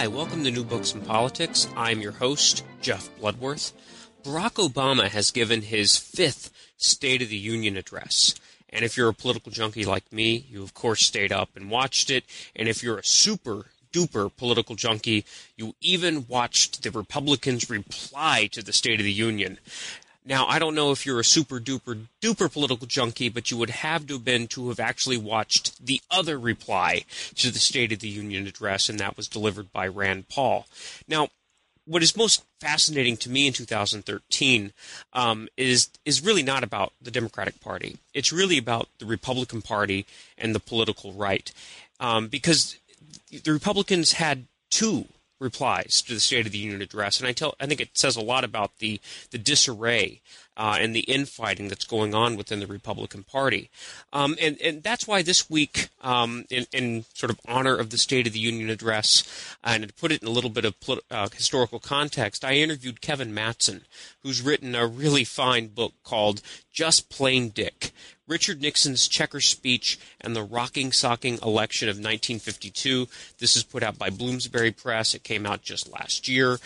[0.00, 1.68] Hi, welcome to New Books in Politics.
[1.76, 3.74] I'm your host, Jeff Bloodworth.
[4.22, 8.34] Barack Obama has given his fifth State of the Union address.
[8.70, 12.08] And if you're a political junkie like me, you of course stayed up and watched
[12.08, 12.24] it.
[12.56, 15.26] And if you're a super duper political junkie,
[15.58, 19.58] you even watched the Republicans reply to the State of the Union.
[20.30, 23.70] Now, I don't know if you're a super duper duper political junkie, but you would
[23.70, 27.98] have to have been to have actually watched the other reply to the State of
[27.98, 30.66] the Union address, and that was delivered by Rand Paul.
[31.08, 31.30] Now,
[31.84, 34.72] what is most fascinating to me in 2013
[35.14, 37.98] um, is is really not about the Democratic Party.
[38.14, 40.06] It's really about the Republican Party
[40.38, 41.50] and the political right,
[41.98, 42.76] um, because
[43.32, 45.06] the Republicans had two
[45.40, 48.16] replies to the State of the Union address, and I tell I think it says
[48.16, 50.20] a lot about the the disarray
[50.60, 53.70] uh, and the infighting that's going on within the Republican Party,
[54.12, 57.96] um, and and that's why this week, um, in, in, sort of honor of the
[57.96, 59.24] State of the Union address,
[59.64, 60.74] and to put it in a little bit of
[61.10, 63.80] uh, historical context, I interviewed Kevin Mattson,
[64.22, 67.92] who's written a really fine book called Just Plain Dick
[68.30, 73.08] Richard Nixon's checker speech and the rocking socking election of 1952.
[73.38, 75.14] This is put out by Bloomsbury Press.
[75.14, 76.58] It came out just last year.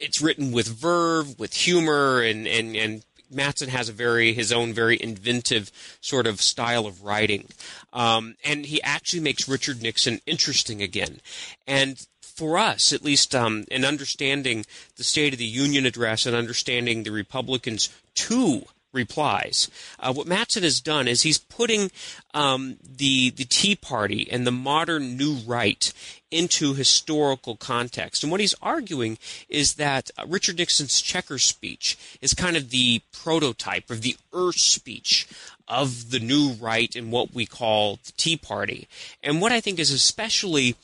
[0.00, 4.72] It's written with verve, with humor, and, and, and Mattson has a very his own
[4.72, 7.48] very inventive sort of style of writing,
[7.92, 11.20] um, and he actually makes Richard Nixon interesting again.
[11.66, 16.34] And for us, at least, um, in understanding the State of the Union address and
[16.34, 18.64] understanding the Republicans' two
[18.94, 19.70] replies.
[19.98, 21.90] Uh, what Mattson has done is he's putting
[22.32, 25.92] um, the the Tea Party and the modern New Right
[26.30, 28.22] into historical context.
[28.22, 33.02] And what he's arguing is that uh, Richard Nixon's checker speech is kind of the
[33.12, 35.28] prototype of the Earth speech
[35.68, 38.88] of the New Right and what we call the Tea Party.
[39.22, 40.76] And what I think is especially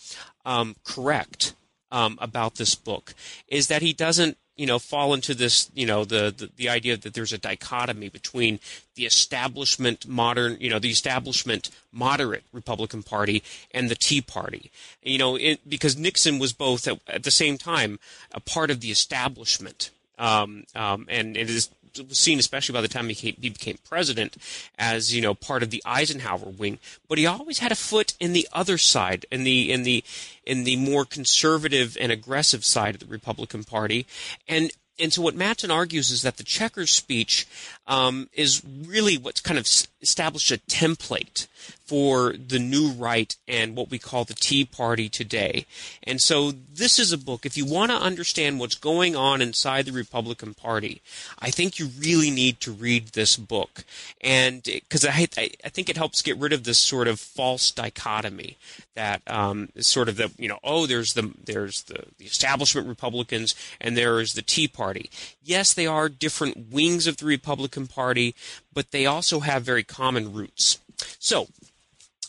[0.45, 1.55] um, correct
[1.92, 3.14] um, about this book
[3.48, 6.95] is that he doesn't you know fall into this you know the, the, the idea
[6.95, 8.61] that there's a dichotomy between
[8.95, 14.71] the establishment modern you know the establishment moderate Republican Party and the Tea Party.
[15.03, 17.98] You know it, because Nixon was both at, at, the same time
[18.33, 21.71] a part of the establishment um, um, and it is
[22.08, 24.36] was seen, especially by the time he became, he became, president,
[24.78, 26.78] as you know part of the Eisenhower wing.
[27.08, 30.05] But he always had a foot in the other side, in the in the
[30.45, 34.06] in the more conservative and aggressive side of the Republican Party,
[34.48, 37.46] and and so what Mattson argues is that the checkers speech
[37.90, 39.67] um, is really what's kind of
[40.01, 41.48] established a template
[41.90, 45.67] for the new right and what we call the Tea Party today.
[46.05, 49.86] And so this is a book, if you want to understand what's going on inside
[49.86, 51.02] the Republican Party,
[51.40, 53.84] I think you really need to read this book.
[54.20, 57.73] And because I, I, I, think it helps get rid of this sort of false
[57.73, 58.56] dichotomy
[58.95, 62.86] that um, is sort of the, you know, oh, there's the, there's the, the establishment
[62.86, 65.11] Republicans and there is the Tea Party.
[65.42, 68.35] Yes, they are different wings of the Republican Party,
[68.73, 70.79] but they also have very common roots.
[71.18, 71.48] So,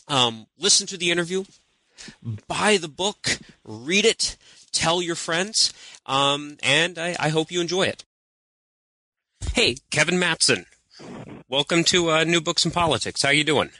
[0.08, 1.44] um, listen to the interview,
[2.48, 4.36] buy the book, read it,
[4.72, 5.72] tell your friends,
[6.06, 8.04] um, and I, I, hope you enjoy it.
[9.54, 10.66] Hey, Kevin Mattson,
[11.48, 13.22] welcome to uh, New Books in Politics.
[13.22, 13.70] How are you doing?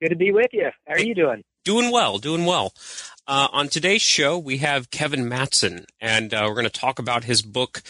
[0.00, 0.70] Good to be with you.
[0.86, 1.44] How are you doing?
[1.64, 2.72] Doing well, doing well.
[3.26, 7.22] Uh, on today's show, we have Kevin Mattson, and uh, we're going to talk about
[7.24, 7.82] his book,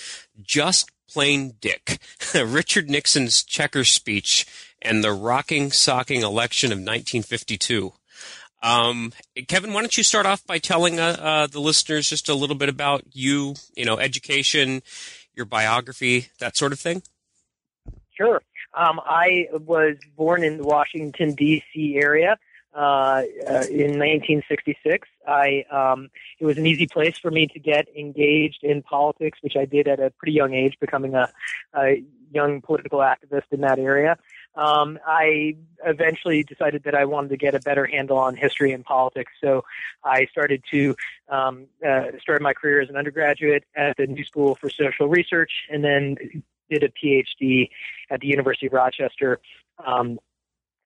[0.42, 1.98] Just Plain Dick
[2.34, 4.46] Richard Nixon's checker speech
[4.80, 7.92] and the rocking, socking election of 1952.
[8.62, 9.12] Um,
[9.48, 12.56] Kevin, why don't you start off by telling uh, uh, the listeners just a little
[12.56, 14.82] bit about you, you know, education,
[15.34, 17.02] your biography, that sort of thing?
[18.16, 18.40] Sure.
[18.74, 21.96] Um, I was born in the Washington, D.C.
[21.96, 22.38] area
[22.74, 25.08] uh, uh, in 1966.
[25.26, 29.56] I um, it was an easy place for me to get engaged in politics, which
[29.56, 31.30] I did at a pretty young age, becoming a,
[31.74, 34.16] a young political activist in that area.
[34.54, 38.84] Um, I eventually decided that I wanted to get a better handle on history and
[38.84, 39.64] politics, so
[40.04, 40.96] I started to
[41.28, 45.52] um, uh, start my career as an undergraduate at the New School for Social Research,
[45.70, 46.16] and then
[46.70, 47.70] did a PhD
[48.10, 49.40] at the University of Rochester.
[49.84, 50.18] Um,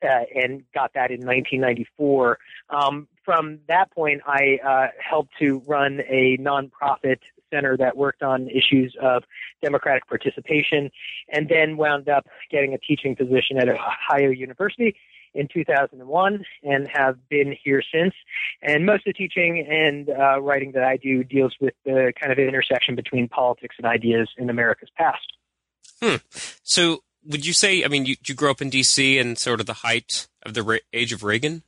[0.02, 2.38] uh, and got that in 1994.
[2.70, 7.18] Um, from that point, I uh, helped to run a nonprofit
[7.52, 9.24] center that worked on issues of
[9.62, 10.90] democratic participation,
[11.28, 14.96] and then wound up getting a teaching position at Ohio University
[15.34, 18.14] in 2001 and have been here since.
[18.62, 22.32] And most of the teaching and uh, writing that I do deals with the kind
[22.32, 25.26] of intersection between politics and ideas in America's past.
[26.00, 26.16] Hmm.
[26.62, 27.84] So, would you say?
[27.84, 29.18] I mean, you, you grew up in D.C.
[29.18, 31.62] and sort of the height of the ra- age of Reagan.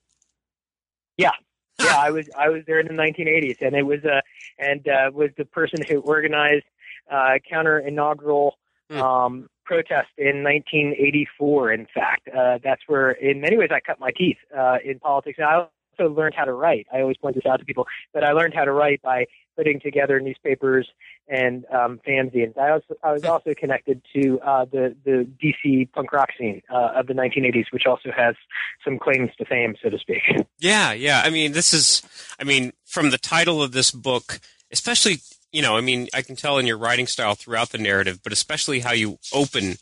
[1.16, 1.32] Yeah.
[1.80, 4.20] yeah, I was I was there in the 1980s, and it was uh,
[4.58, 6.64] and uh, was the person who organized
[7.10, 8.56] uh, counter inaugural
[8.90, 9.02] Hmm.
[9.02, 11.72] um, protest in 1984.
[11.72, 15.36] In fact, uh, that's where, in many ways, I cut my teeth uh, in politics.
[15.38, 15.66] And I
[15.98, 16.86] also learned how to write.
[16.90, 19.26] I always point this out to people, but I learned how to write by
[19.58, 20.88] putting together newspapers
[21.26, 22.56] and um, fanzines.
[22.56, 26.92] I also I was also connected to uh, the the DC punk rock scene uh,
[26.94, 28.36] of the 1980s, which also has
[28.84, 30.22] some claims to fame, so to speak.
[30.60, 31.22] Yeah, yeah.
[31.24, 32.02] I mean, this is,
[32.40, 34.40] I mean, from the title of this book,
[34.72, 35.18] especially,
[35.52, 38.32] you know, I mean, I can tell in your writing style throughout the narrative, but
[38.32, 39.76] especially how you open,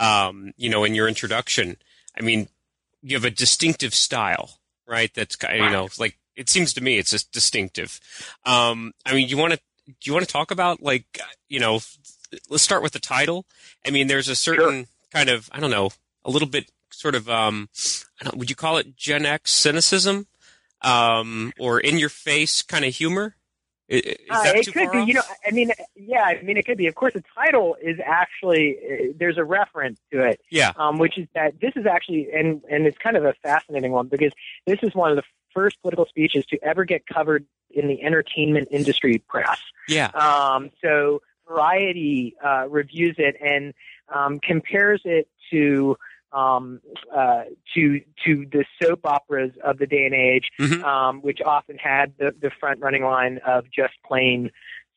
[0.00, 1.76] um, you know, in your introduction.
[2.18, 2.48] I mean,
[3.00, 5.12] you have a distinctive style, right?
[5.14, 8.00] That's you know, like it seems to me it's just distinctive.
[8.46, 11.18] Um, I mean, you want to, do you want to talk about like,
[11.48, 11.80] you know,
[12.48, 13.44] let's start with the title.
[13.86, 15.90] I mean, there's a certain kind of, I don't know,
[16.24, 17.68] a little bit sort of, um,
[18.20, 20.26] I don't, would you call it Gen X cynicism,
[20.82, 23.34] um, or in your face kind of humor?
[23.90, 25.08] I- Is Uh, that it too could far be, off?
[25.08, 25.22] you know.
[25.46, 26.86] I mean, yeah, I mean, it could be.
[26.88, 30.72] Of course, the title is actually uh, there's a reference to it, Yeah.
[30.76, 34.08] um, which is that this is actually, and and it's kind of a fascinating one
[34.08, 34.32] because
[34.66, 35.22] this is one of the
[35.58, 39.58] first political speeches to ever get covered in the entertainment industry press.
[39.88, 40.08] Yeah.
[40.08, 43.72] Um, so Variety uh, reviews it and
[44.14, 45.96] um, compares it to
[46.30, 46.80] um,
[47.16, 47.44] uh,
[47.74, 50.82] to to the soap operas of the day and age, Mhm.
[50.84, 54.50] um, which often had the, the front running line of just plain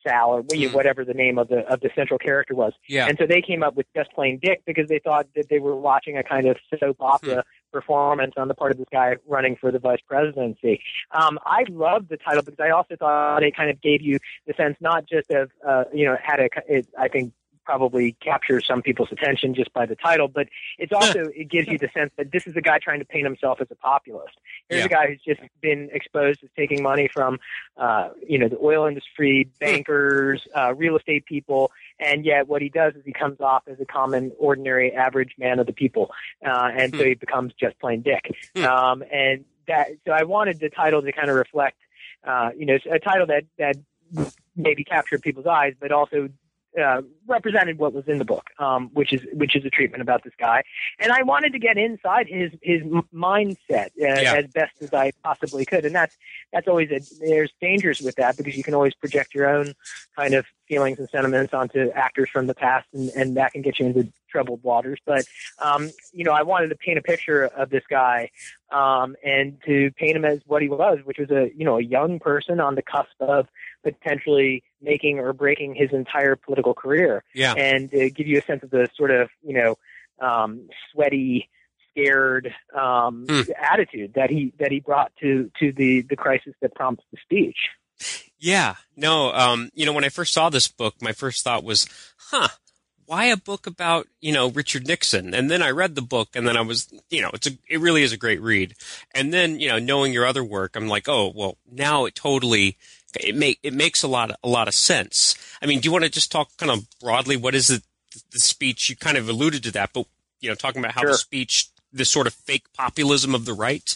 [0.06, 0.74] Sal or Mm.
[0.74, 2.74] whatever the name of the of the central character was.
[2.88, 3.08] Yeah.
[3.08, 5.76] And so they came up with just plain Dick because they thought that they were
[5.76, 9.72] watching a kind of soap opera performance on the part of this guy running for
[9.72, 10.82] the vice presidency.
[11.12, 14.54] Um, I loved the title because I also thought it kind of gave you the
[14.56, 17.34] sense not just of uh, you know had a it, I think
[17.72, 20.46] probably captures some people's attention just by the title, but
[20.78, 23.24] it's also it gives you the sense that this is a guy trying to paint
[23.24, 24.36] himself as a populist.
[24.68, 24.86] Here's Yeah.
[24.88, 27.40] a guy who's just been exposed as taking money from
[27.78, 32.68] uh, you know the oil industry, bankers, uh, real estate people, and yet what he
[32.68, 36.12] does is he comes off as a common, ordinary, average man of the people,
[36.46, 38.36] uh, and so he becomes just plain Dick.
[38.54, 38.66] Hmm.
[38.66, 41.78] Um, and that so I wanted the title to kind of reflect,
[42.28, 43.78] uh, you know, a title that that
[44.58, 46.28] maybe captured people's eyes, but also
[46.80, 50.24] uh, represented what was in the book, um, which is which is a treatment about
[50.24, 50.64] this guy.
[51.00, 54.36] And I wanted to get inside his his m- mindset uh, Yeah.
[54.36, 55.86] as best as I possibly could.
[55.86, 56.16] And that's
[56.54, 59.74] that's always a, there's dangers with that because you can always project your own
[60.16, 63.80] kind of feelings and sentiments onto actors from the past, and, and that can get
[63.80, 65.00] you into troubled waters.
[65.06, 65.26] But
[65.60, 68.30] um, you know, I wanted to paint a picture of this guy
[68.72, 71.84] um, and to paint him as what he was, which was a you know a
[71.84, 73.48] young person on the cusp of
[73.84, 77.54] potentially making or breaking his entire political career, Yeah.
[77.54, 79.78] and uh, give you a sense of the sort of you know
[80.26, 81.50] um, sweaty,
[81.92, 83.42] scared um, Hmm.
[83.60, 87.58] attitude that he that he brought to to the the crisis that prompts the speech.
[88.40, 88.76] Yeah.
[88.96, 91.88] No, um, you know, when I first saw this book, my first thought was,
[92.18, 92.48] huh,
[93.06, 95.36] why a book about, you know, Richard Nixon?
[95.36, 97.80] And then I read the book and then I was, you know, it's a, it
[97.80, 98.74] really is a great read.
[99.14, 102.78] And then, you know, knowing your other work, I'm like, oh, well, now it totally,
[103.20, 105.36] it make, it makes a lot, a lot of sense.
[105.62, 107.38] I mean, do you want to just talk kind of broadly?
[107.38, 107.84] What is it,
[108.32, 108.90] the speech?
[108.90, 110.06] You kind of alluded to that, but,
[110.40, 113.96] you know, talking about how the speech, this sort of fake populism of the right.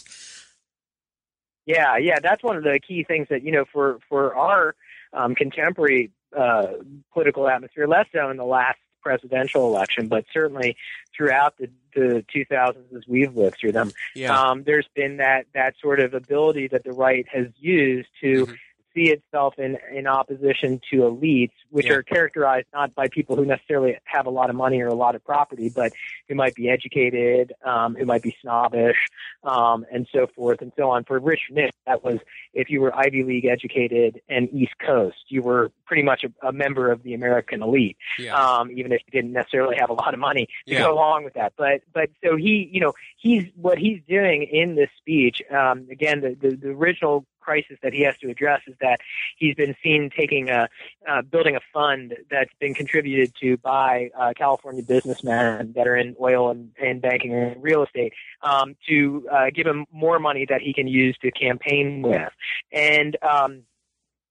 [1.66, 4.76] Yeah, yeah, that's one of the key things that you know for for our
[5.12, 6.68] um, contemporary uh,
[7.12, 10.76] political atmosphere, less so in the last presidential election, but certainly
[11.16, 13.90] throughout the the 2000s as we've lived through them.
[14.14, 14.38] Yeah.
[14.38, 18.58] Um, there's been that that sort of ability that the right has used to Mhm.
[18.96, 21.94] See itself in in opposition to elites, which Yeah.
[21.94, 25.14] are characterized not by people who necessarily have a lot of money or a lot
[25.14, 25.92] of property, but
[26.28, 28.96] who might be educated, um, who might be snobbish,
[29.44, 31.04] um, and so forth and so on.
[31.04, 32.18] For Richard Nixon, that was
[32.54, 36.52] if you were Ivy League educated and East Coast, you were pretty much a, a
[36.52, 38.34] member of the American elite yeah.
[38.34, 40.82] um, even if you didn't necessarily have a lot of money to Yeah.
[40.82, 41.52] go along with that.
[41.56, 45.42] But but so he, you know, he's what he's doing in this speech.
[45.50, 48.98] Um, again, the, the the original crisis that he has to address is that
[49.36, 50.68] he's been seen taking a
[51.08, 56.16] uh, building a fund that's been contributed to by uh, California businessmen that are in
[56.20, 58.12] oil and, and banking and real estate
[58.42, 62.32] um, to uh, give him more money that he can use to campaign with,
[62.72, 63.62] and um,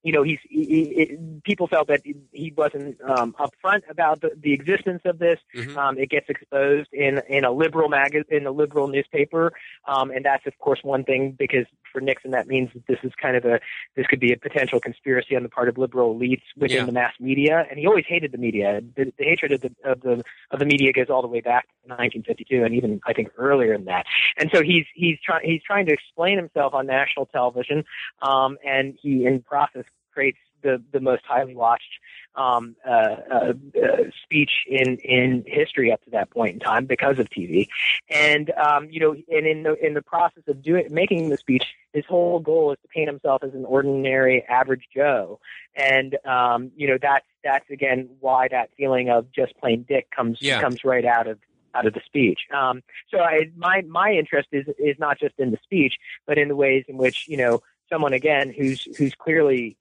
[0.05, 4.53] you know, he's he, he, people felt that he wasn't um, upfront about the, the
[4.53, 5.39] existence of this.
[5.55, 5.75] Mm-hmm.
[5.75, 9.51] Um, it gets exposed in in a liberal mag in a liberal newspaper,
[9.87, 13.13] um, and that's of course one thing because for Nixon that means that this is
[13.19, 13.59] kind of a
[13.95, 16.85] this could be a potential conspiracy on the part of liberal elites within yeah.
[16.85, 18.81] the mass media, and he always hated the media.
[18.95, 21.63] The, the hatred of the of the of the media goes all the way back
[21.63, 24.05] to 1952, and even I think earlier than that.
[24.37, 27.85] And so he's he's trying he's trying to explain himself on national television,
[28.21, 29.85] um, and he in process
[30.15, 31.99] creates the the most highly watched
[32.35, 37.19] um, uh, uh, uh, speech in in history up to that point in time because
[37.19, 37.67] of TV,
[38.09, 41.63] and um, you know, and in the in the process of doing making the speech,
[41.93, 45.39] his whole goal is to paint himself as an ordinary average Joe,
[45.75, 50.39] and um, you know that's that's again why that feeling of just plain Dick comes
[50.41, 50.61] yeah.
[50.61, 51.37] comes right out of
[51.75, 52.39] out of the speech.
[52.53, 52.81] Um,
[53.11, 56.55] so I, my my interest is is not just in the speech, but in the
[56.55, 59.77] ways in which you know someone again who's who's clearly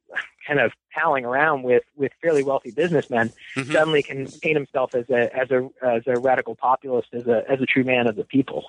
[0.46, 3.72] kind of palling around with with fairly wealthy businessmen mm-hmm.
[3.72, 7.60] suddenly can paint himself as a as a as a radical populist as a as
[7.60, 8.64] a true man of the people.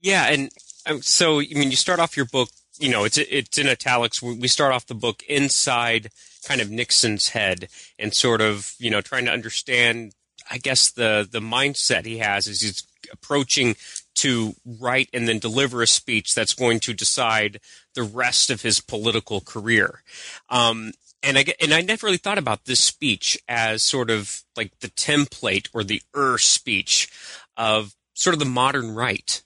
[0.00, 0.50] Yeah, and
[0.86, 2.50] um, so I mean, you start off your book.
[2.78, 4.20] You know, it's it's in italics.
[4.20, 6.10] We start off the book inside
[6.46, 10.12] kind of Nixon's head and sort of you know trying to understand.
[10.50, 13.76] I guess the the mindset he has as he's approaching
[14.16, 17.60] to write and then deliver a speech that's going to decide
[17.94, 20.02] the rest of his political career.
[20.48, 24.78] Um, and I and I never really thought about this speech as sort of like
[24.80, 27.08] the template or the er speech
[27.56, 29.42] of sort of the modern right.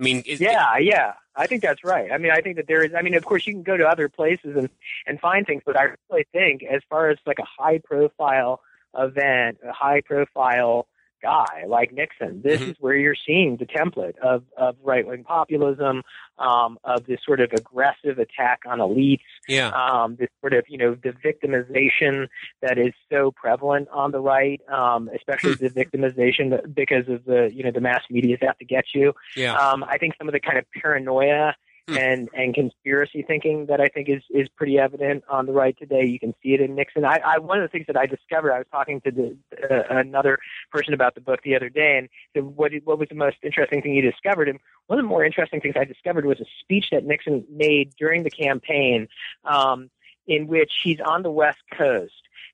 [0.00, 2.10] I mean, it, yeah, it, yeah, I think that's right.
[2.10, 2.92] I mean, I think that there is.
[2.94, 4.68] I mean, of course, you can go to other places and
[5.06, 8.60] and find things, but I really think, as far as like a high profile
[8.96, 10.86] event, a high profile
[11.22, 12.42] guy like Nixon.
[12.42, 12.70] This mm-hmm.
[12.72, 16.02] is where you're seeing the template of, of right wing populism,
[16.38, 19.68] um, of this sort of aggressive attack on elites, yeah.
[19.68, 22.28] um, this sort of, you know, the victimization
[22.60, 27.62] that is so prevalent on the right, um, especially the victimization because of the, you
[27.62, 29.12] know, the mass media's out to get you.
[29.36, 29.56] Yeah.
[29.56, 31.54] Um, I think some of the kind of paranoia.
[31.88, 36.04] And and conspiracy thinking that I think is is pretty evident on the right today.
[36.04, 37.04] You can see it in Nixon.
[37.04, 38.52] I, I one of the things that I discovered.
[38.52, 39.36] I was talking to the,
[39.70, 40.38] uh, another
[40.70, 43.82] person about the book the other day, and said, what what was the most interesting
[43.82, 44.48] thing you discovered?
[44.48, 47.94] And one of the more interesting things I discovered was a speech that Nixon made
[47.96, 49.08] during the campaign,
[49.44, 49.90] um,
[50.26, 52.12] in which he's on the West Coast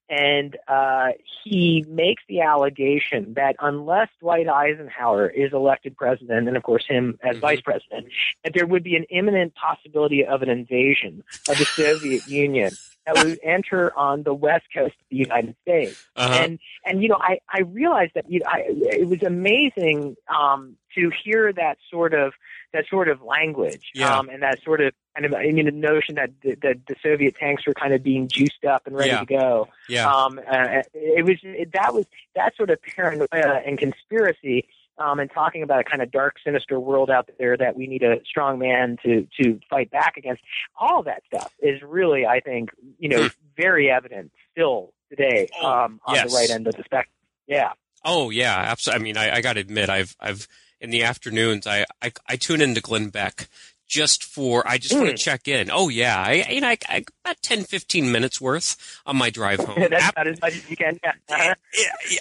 [0.08, 1.08] and uh,
[1.44, 7.18] he makes the allegation that unless Dwight Eisenhower is elected president, and of course him
[7.22, 7.40] as mm-hmm.
[7.40, 8.06] vice president,
[8.44, 12.72] that there would be an imminent possibility of an invasion of the Soviet Union
[13.08, 16.04] that would enter on the west coast of the United States.
[16.16, 16.32] Uh-huh.
[16.42, 20.76] And and you know, I I realized that you know, I, it was amazing um,
[20.94, 22.34] to hear that sort of
[22.72, 24.18] that sort of language yeah.
[24.18, 26.96] um, and that sort of kind of I mean the notion that the, that the
[27.02, 29.20] Soviet tanks were kind of being juiced up and ready yeah.
[29.20, 29.68] to go.
[29.88, 30.12] Yeah.
[30.12, 34.68] Um, uh, it was it, that was that sort of paranoia and conspiracy
[34.98, 38.02] um, and talking about a kind of dark, sinister world out there that we need
[38.02, 40.42] a strong man to to fight back against.
[40.78, 43.28] All that stuff is really, I think, you know, hmm.
[43.56, 46.30] very evident still today oh, um, on yes.
[46.30, 47.14] the right end of the spectrum.
[47.46, 47.72] Yeah.
[48.04, 49.00] Oh yeah, absolutely.
[49.00, 50.46] I mean, I, I got to admit, I've I've
[50.80, 53.48] in the afternoons, I, I I tune into Glenn Beck
[53.88, 54.98] just for I just mm.
[54.98, 55.70] want to check in.
[55.72, 59.60] Oh yeah, I you know I, I, about 10, 15 minutes worth on my drive
[59.60, 59.86] home.
[59.90, 60.98] That's about as much as you can.
[61.02, 61.12] Yeah.
[61.28, 61.54] Uh-huh.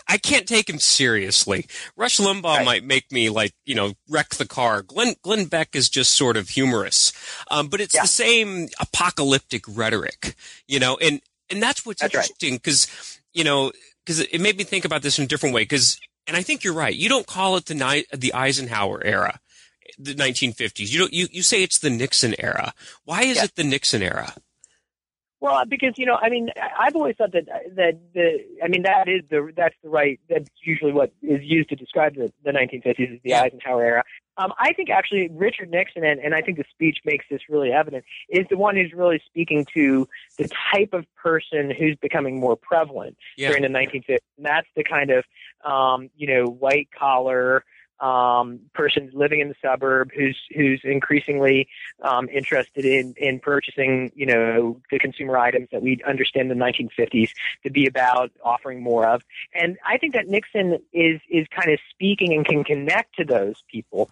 [0.08, 1.68] I can't take him seriously.
[1.96, 2.66] Rush Limbaugh right.
[2.66, 4.82] might make me like you know wreck the car.
[4.82, 7.12] Glenn Glenn Beck is just sort of humorous,
[7.52, 8.04] um, but it's yeah.
[8.04, 10.36] the same apocalyptic rhetoric,
[10.68, 13.22] you know, and and that's what's that's interesting because right.
[13.34, 13.72] you know
[14.06, 16.00] because it made me think about this in a different way because.
[16.30, 16.94] And I think you're right.
[16.94, 19.40] You don't call it the the Eisenhower era
[19.98, 20.92] the 1950s.
[20.92, 21.14] You don't.
[21.14, 22.74] You, you say it's the Nixon era.
[23.06, 23.46] Why is yeah.
[23.46, 24.34] it the Nixon era?
[25.40, 26.50] Well, because you know, I mean,
[26.80, 30.20] I've always thought that that the, I mean, that is the that's the right.
[30.30, 33.36] That's usually what is used to describe the, the 1950s as the.
[33.36, 34.04] Eisenhower era.
[34.40, 37.72] Um, I think actually Richard Nixon, and, and I think the speech makes this really
[37.72, 42.56] evident, is the one who's really speaking to the type of person who's becoming more
[42.56, 43.50] prevalent yeah.
[43.50, 44.18] during the 1950s.
[44.38, 45.24] And that's the kind of,
[45.66, 47.64] um, you know, white collar,
[48.00, 51.68] um, person living in the suburb who's who's increasingly
[52.02, 57.30] um, interested in in purchasing you know the consumer items that we understand the 1950s
[57.64, 59.24] to be about offering more of.
[59.54, 63.64] And I think that Nixon is is kind of speaking and can connect to those
[63.72, 64.10] people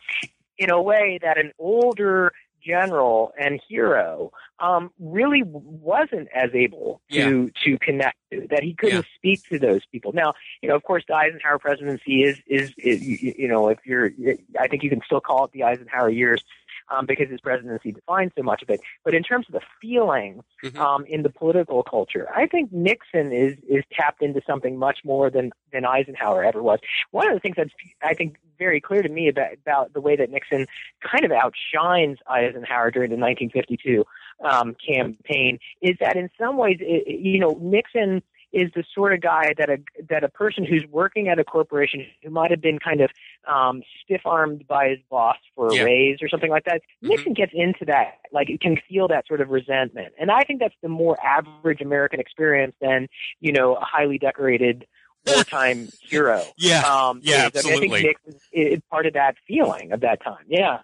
[0.57, 2.31] in a way that an older
[2.65, 7.63] general and hero um, really wasn't as able to yeah.
[7.63, 9.15] to connect to that he couldn't yeah.
[9.15, 10.13] speak to those people.
[10.13, 14.11] Now, you know, of course, the Eisenhower presidency is, is is you know if you're
[14.59, 16.43] I think you can still call it the Eisenhower years
[16.89, 18.81] um, because his presidency defined so much of it.
[19.03, 20.77] But in terms of the feeling Mhm.
[20.77, 25.29] um, in the political culture, I think Nixon is is tapped into something much more
[25.29, 26.79] than than Eisenhower ever was.
[27.11, 30.15] One of the things that's I think very clear to me about about the way
[30.15, 30.67] that Nixon
[31.01, 34.05] kind of outshines Eisenhower during the 1952
[34.43, 38.21] um, campaign is that in some ways, it, you know, Nixon
[38.55, 39.77] is the sort of guy that a
[40.09, 43.09] that a person who's working at a corporation who might have been kind of
[43.47, 45.83] um, stiff armed by his boss for a Yeah.
[45.83, 46.81] raise or something like that.
[47.03, 47.09] Mhm.
[47.09, 50.61] Nixon gets into that, like you can feel that sort of resentment, and I think
[50.61, 53.07] that's the more average American experience than
[53.41, 54.87] you know a highly decorated
[55.27, 56.41] wartime hero.
[56.57, 56.81] Yeah.
[56.81, 57.65] Um, Yeah, is.
[57.65, 58.03] I, mean, I think absolutely.
[58.03, 60.45] Nixon is part of that feeling of that time.
[60.47, 60.79] Yeah.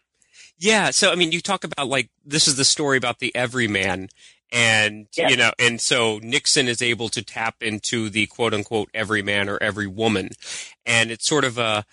[0.58, 4.10] Yeah, so I mean, you talk about like this is the story about the everyman,
[4.52, 5.30] and Yeah.
[5.30, 9.50] you know, and so Nixon is able to tap into the quote unquote every man
[9.50, 10.30] or every woman,
[10.86, 11.86] and it's sort of a,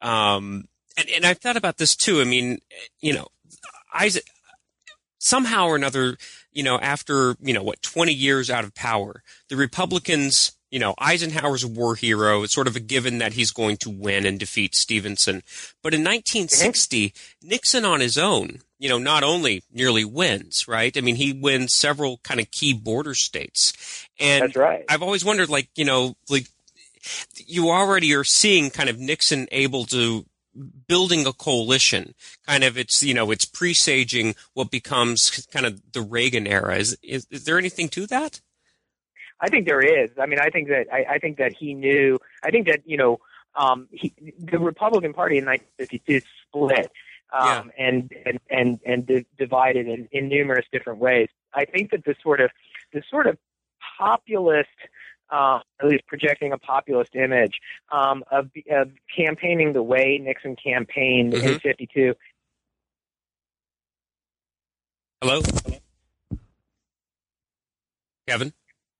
[0.00, 2.20] um, and and I've thought about this too.
[2.20, 2.58] I mean,
[3.00, 3.28] you know,
[3.94, 4.24] Isaac
[5.18, 6.16] somehow or another,
[6.52, 10.52] you know, after you know what twenty years out of power, the Republicans.
[10.70, 12.42] You know, Eisenhower's a war hero.
[12.44, 15.42] It's sort of a given that he's going to win and defeat Stevenson.
[15.82, 20.96] But in 1960, Nixon on his own, you know, not only nearly wins, right?
[20.96, 24.08] I mean, he wins several kind of key border states.
[24.18, 24.84] And That's right.
[24.88, 26.48] I've always wondered, like, you know, like
[27.36, 30.26] you already are seeing kind of Nixon able to
[30.88, 32.16] building a coalition.
[32.44, 36.74] Kind of, it's you know, it's presaging what becomes kind of the Reagan era.
[36.74, 38.40] Is is, is there anything to that?
[39.40, 40.10] I think there is.
[40.20, 42.18] I mean, I think that I, I think that he knew.
[42.42, 43.20] I think that you know,
[43.54, 46.90] um, he, the Republican Party in 1952 split
[47.32, 51.28] um, and and and and di- divided in, in numerous different ways.
[51.54, 52.50] I think that the sort of
[52.92, 53.38] the sort of
[53.98, 54.68] populist.
[55.30, 57.58] Uh, at least projecting a populist image
[57.90, 61.62] um, of, of campaigning the way Nixon campaigned in Mhm.
[61.62, 62.14] '52
[65.22, 65.40] Hello,
[68.28, 68.52] Kevin.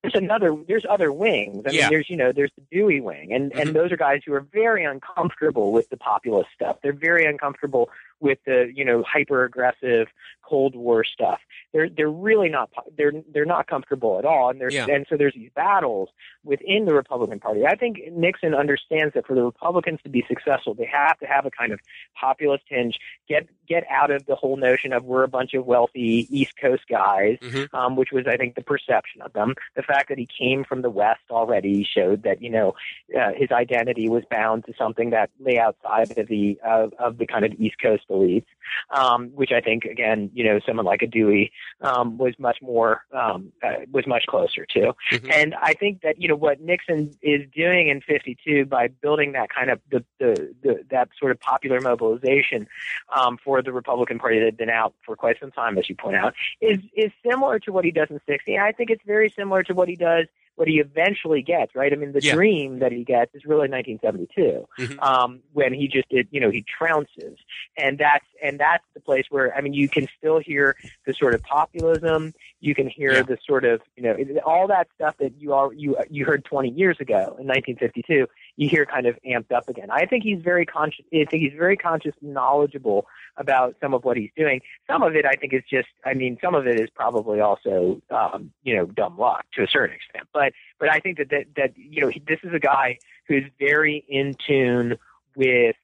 [0.03, 1.65] there's another there's other wings.
[1.67, 1.83] I Yeah.
[1.83, 3.61] mean there's you know there's the Dewey wing and Mhm.
[3.61, 6.79] and those are guys who are very uncomfortable with the populist stuff.
[6.83, 7.91] They're very uncomfortable
[8.23, 10.07] with the you know hyper aggressive
[10.43, 11.41] Cold War stuff.
[11.73, 14.87] They're they're really not they're they're not comfortable at all and there's Yeah.
[14.89, 16.09] and so there's these battles
[16.45, 17.65] within the Republican Party.
[17.67, 21.47] I think Nixon understands that for the Republicans to be successful, they have to have
[21.47, 21.81] a kind of
[22.19, 22.99] populist hinge.
[23.29, 26.83] Get get out of the whole notion of we're a bunch of wealthy East Coast
[26.89, 27.73] guys Mhm.
[27.73, 29.55] um, which was, I think, the perception of them.
[29.77, 32.75] The fact that he came from the West already showed that you know
[33.19, 37.27] uh, his identity was bound to something that lay outside of the of, of the
[37.27, 38.47] kind of East Coast elites,
[38.91, 43.05] um, which I think, again, you know, someone like a Dewey um, was much more
[43.13, 44.95] um, uh, was much closer to.
[45.13, 45.33] Mhm.
[45.33, 49.49] And I think that you know what Nixon is doing in '52 by building that
[49.51, 52.67] kind of the, the, the that sort of popular mobilization
[53.15, 55.95] um, for the Republican Party that had been out for quite some time, as you
[55.95, 58.59] point out, is is similar to what he does in '60.
[58.59, 61.75] I think it's very similar to what he does, what he eventually gets.
[61.75, 61.93] Right?
[61.93, 62.35] I mean, the Yeah.
[62.35, 65.03] dream that he gets is really 1972, Mhm.
[65.03, 67.37] um, when he just did, you know, he trounces,
[67.77, 71.35] and that's and that's the place where I mean, you can still hear the sort
[71.35, 72.35] of populism.
[72.63, 73.23] You can hear Yeah.
[73.23, 76.71] the sort of, you know, all that stuff that you all you you heard 20
[76.71, 78.29] years ago in 1952.
[78.57, 79.91] You hear kind of amped up again.
[79.91, 81.05] I think he's very conscious.
[81.13, 84.61] I think he's very conscious, knowledgeable about some of what he's doing.
[84.89, 85.89] Some of it, I think, is just.
[86.05, 89.67] I mean, some of it is probably also, um, you know, dumb luck to a
[89.67, 90.29] certain extent.
[90.33, 93.45] But but I think that that, that you know, he, this is a guy who's
[93.59, 94.99] very in tune
[95.35, 95.75] with.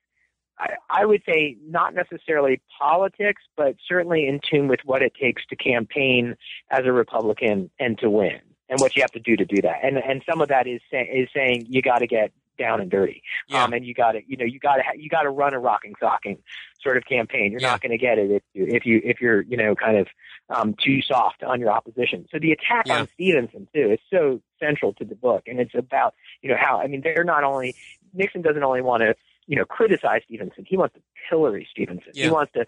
[0.59, 5.44] I, I would say not necessarily politics, but certainly in tune with what it takes
[5.47, 6.37] to campaign
[6.71, 9.77] as a Republican and to win, and what you have to do to do that.
[9.83, 12.90] And and some of that is say, is saying you got to get down and
[12.90, 13.62] dirty, Yeah.
[13.62, 15.61] um, and you got to you know you got to you got to run a
[15.61, 16.38] rocking socking
[16.83, 17.53] sort of campaign.
[17.53, 17.71] You're Yeah.
[17.71, 20.09] not going to get it if you if you if you're you know kind of
[20.51, 22.27] um, too soft on your opposition.
[22.33, 23.01] So the attack Yeah.
[23.01, 26.81] on Stevenson too is so central to the book, and it's about you know how
[26.81, 27.77] I mean they're not only
[28.12, 29.14] Nixon doesn't only want to
[29.48, 32.12] you know criticize Stevenson, he wants to pillory Stevenson.
[32.14, 32.26] Yeah.
[32.26, 32.64] He wants to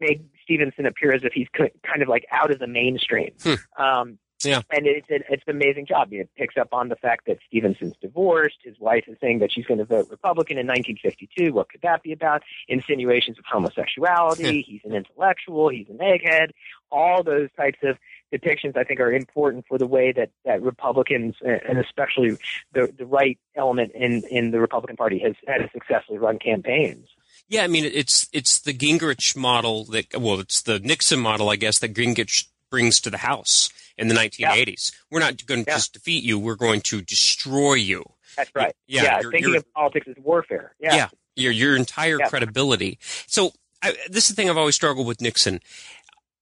[0.00, 3.30] make Stevenson appear as if he's kind of like out of the mainstream.
[3.42, 3.54] Hmm.
[3.82, 4.60] Um, Yeah.
[4.70, 6.08] and it's an, it's an amazing job.
[6.12, 8.56] It picks up on the fact that Stevenson's divorced.
[8.64, 11.54] His wife is saying that she's going to vote Republican in 1952.
[11.54, 12.42] What could that be about?
[12.68, 14.62] Insinuations of homosexuality.
[14.62, 15.68] he's an intellectual.
[15.70, 16.50] He's an egghead.
[16.90, 17.96] All those types of
[18.32, 22.36] depictions, I think, are important for the way that, that Republicans, and especially
[22.72, 27.08] the the right element in, in the Republican Party, has has successfully run campaigns.
[27.48, 31.56] Yeah, I mean it's it's the Gingrich model that well, it's the Nixon model, I
[31.56, 34.92] guess, that Gingrich brings to the House in the 1980s.
[35.10, 35.76] We're not going to Yeah.
[35.76, 38.04] just defeat you; we're going to destroy you.
[38.36, 38.74] That's right.
[38.86, 40.74] Yeah, you're- thinking you're- of politics as warfare.
[40.80, 41.08] Yeah.
[41.36, 42.28] Your your entire Yeah.
[42.28, 42.98] credibility.
[43.26, 45.60] So I, this is the thing I've always struggled with Nixon.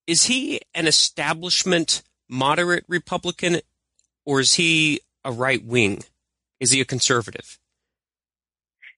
[0.06, 3.60] Is he an establishment moderate Republican,
[4.24, 6.02] or is he a right wing?
[6.60, 7.58] Is he a conservative?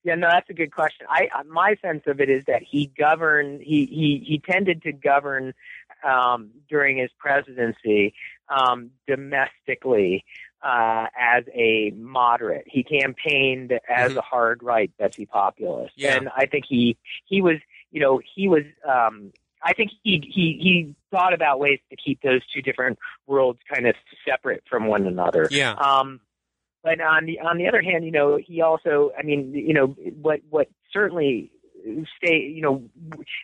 [0.03, 1.07] Yeah, no, that's a good question.
[1.09, 3.61] I my sense of it is that he governed.
[3.61, 5.53] He he he tended to govern
[6.07, 8.13] um, during his presidency
[8.47, 10.23] um, domestically
[10.61, 12.65] uh, as a moderate.
[12.67, 14.19] He campaigned as mm-hmm.
[14.19, 16.15] a hard right Betsy populist, yeah.
[16.15, 17.57] and I think he he was
[17.91, 18.63] you know he was.
[18.87, 19.31] Um,
[19.65, 23.87] I think he he he thought about ways to keep those two different worlds kind
[23.87, 23.95] of
[24.27, 25.47] separate from one another.
[25.49, 25.73] Yeah.
[25.73, 26.21] Um,
[26.83, 29.87] but on the on the other hand, you know, he also, I mean, you know,
[30.21, 31.51] what what certainly
[32.17, 32.83] stay, you know,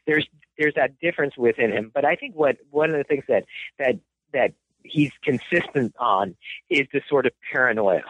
[0.05, 0.27] there's
[0.60, 1.91] there's that difference within him.
[1.91, 3.45] But I think what one of the things that
[3.79, 3.97] that
[4.31, 4.53] that
[4.84, 6.36] he's consistent on
[6.69, 8.03] is the sort of paranoia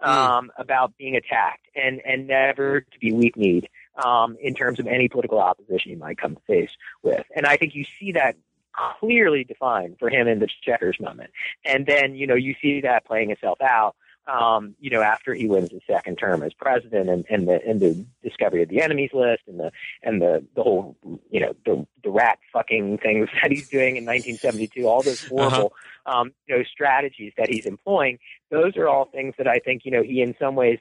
[0.00, 0.08] hmm.
[0.08, 0.62] um, mm.
[0.62, 3.68] about being attacked and and never to be weak kneed
[4.02, 6.70] um, in terms of any political opposition he might come to face
[7.02, 7.26] with.
[7.34, 8.36] And I think you see that
[8.72, 11.30] clearly defined for him in the checkers moment.
[11.64, 13.96] And then you know you see that playing itself out
[14.28, 17.80] um, you know, after he wins his second term as president and, and the and
[17.80, 20.96] the discovery of the enemies list and the and the, the whole
[21.30, 25.34] you know the the rat fucking things that he's doing in 1972, all those uh-huh.
[25.34, 25.97] horrible uh-huh.
[26.08, 28.18] Um, you know strategies that he's employing.
[28.50, 30.78] Those are all things that I think you know he in some ways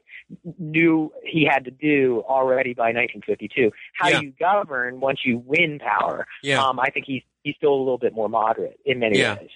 [0.57, 3.71] knew he had to do already by 1952.
[3.93, 4.21] How yeah.
[4.21, 6.63] you govern once you win power, yeah.
[6.63, 9.37] um, I think he's he's still a little bit more moderate in many yeah.
[9.37, 9.49] ways.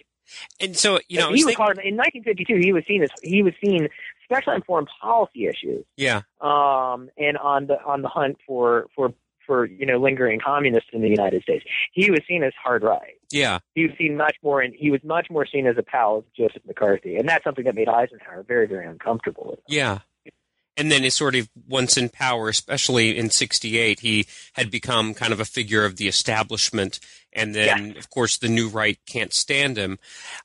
[0.59, 2.57] And so, you know, he was hard in 1952.
[2.57, 3.89] He was seen as he was seen,
[4.23, 5.85] especially on foreign policy issues.
[5.97, 6.21] Yeah.
[6.39, 9.13] Um, and on the on the hunt for for
[9.45, 13.15] for you know lingering communists in the United States, he was seen as hard right.
[13.31, 13.59] Yeah.
[13.75, 16.25] He was seen much more, and he was much more seen as a pal of
[16.33, 19.59] Joseph McCarthy, and that's something that made Eisenhower very very uncomfortable with.
[19.59, 19.65] Him.
[19.67, 19.99] Yeah
[20.77, 25.33] and then is sort of once in power, especially in '68, he had become kind
[25.33, 26.99] of a figure of the establishment.
[27.33, 27.97] And then, yeah.
[27.97, 29.99] of course, the new right can't stand him,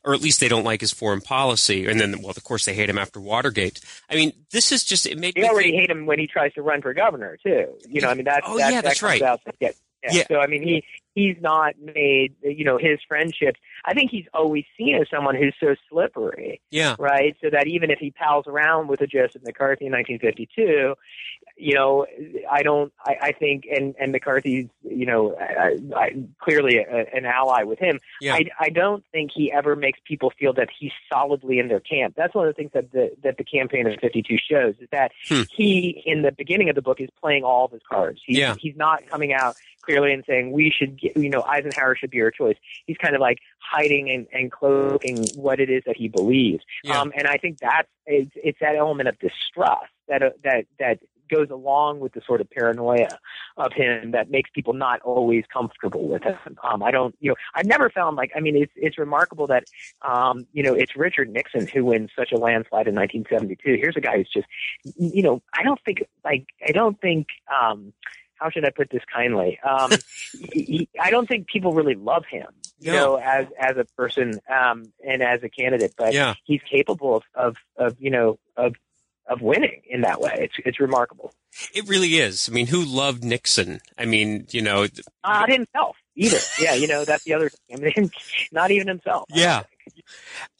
[0.04, 1.84] or at least they don't like his foreign policy.
[1.86, 3.80] And then, well, of course, they hate him after Watergate.
[4.08, 5.34] I mean, this is just it made.
[5.34, 7.74] They already think, hate him when he tries to run for governor too.
[7.88, 9.20] You know, I mean that's oh that, yeah, that's right.
[9.20, 9.70] Out, yeah.
[10.08, 10.24] yeah.
[10.28, 10.84] So I mean, he
[11.16, 15.54] he's not made you know his friendships i think he's always seen as someone who's
[15.58, 19.86] so slippery yeah right so that even if he pals around with a joseph mccarthy
[19.86, 20.94] in 1952
[21.56, 22.06] you know
[22.50, 27.24] i don't i, I think and and mccarthy's you know I, I, clearly a, an
[27.24, 28.34] ally with him yeah.
[28.34, 32.14] I, I don't think he ever makes people feel that he's solidly in their camp
[32.14, 35.12] that's one of the things that the that the campaign of 52 shows is that
[35.28, 35.42] hmm.
[35.50, 38.54] he in the beginning of the book is playing all of his cards he's, yeah.
[38.58, 42.20] he's not coming out clearly and saying we should get, you know, Eisenhower should be
[42.22, 42.56] our choice.
[42.86, 46.64] He's kind of like hiding and, and cloaking what it is that he believes.
[46.82, 47.00] Yeah.
[47.00, 50.98] Um, and I think that's, it's, it's that element of distrust that, uh, that, that
[51.28, 53.08] goes along with the sort of paranoia
[53.56, 56.36] of him that makes people not always comfortable with him.
[56.62, 59.64] Um, I don't, you know, I've never found like, I mean, it's, it's remarkable that,
[60.02, 63.78] um, you know, it's Richard Nixon who wins such a landslide in 1972.
[63.80, 64.46] Here's a guy who's just,
[64.96, 67.92] you know, I don't think, like, I don't think, um,
[68.38, 69.58] how should I put this kindly?
[69.60, 69.90] Um,
[70.52, 72.46] he, I don't think people really love him,
[72.78, 72.98] you no.
[72.98, 75.94] know, as as a person um, and as a candidate.
[75.96, 76.34] But yeah.
[76.44, 78.74] he's capable of, of, of you know of
[79.28, 80.32] of winning in that way.
[80.38, 81.32] It's it's remarkable.
[81.74, 82.48] It really is.
[82.48, 83.80] I mean, who loved Nixon?
[83.98, 84.86] I mean, you know,
[85.24, 86.38] not himself either.
[86.60, 87.48] Yeah, you know, that's the other.
[87.48, 87.84] Thing.
[87.84, 88.10] I mean,
[88.52, 89.24] not even himself.
[89.30, 89.62] Yeah.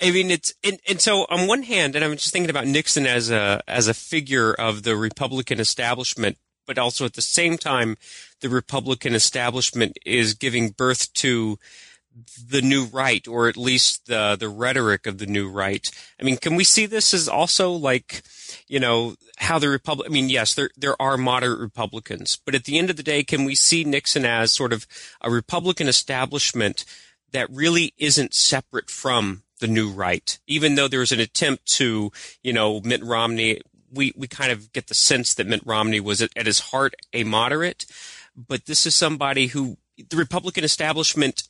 [0.00, 3.06] I mean, it's and, and so on one hand, and I'm just thinking about Nixon
[3.06, 7.96] as a as a figure of the Republican establishment but also at the same time,
[8.40, 11.58] the Republican establishment is giving birth to
[12.48, 15.90] the new right, or at least the the rhetoric of the new right.
[16.20, 18.22] I mean, can we see this as also like,
[18.68, 20.08] you know, how the Republic?
[20.08, 23.22] I mean, yes, there there are moderate Republicans, but at the end of the day,
[23.22, 24.86] can we see Nixon as sort of
[25.20, 26.84] a Republican establishment
[27.32, 32.12] that really isn't separate from the new right, even though there was an attempt to,
[32.42, 33.60] you know, Mitt Romney
[33.96, 36.94] we, we kind of get the sense that Mitt Romney was at, at his heart
[37.12, 37.86] a moderate,
[38.36, 39.76] but this is somebody who
[40.10, 41.42] the Republican establishment